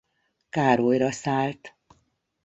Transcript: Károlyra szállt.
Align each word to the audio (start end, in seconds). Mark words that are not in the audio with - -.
Károlyra 0.49 1.11
szállt. 1.11 1.75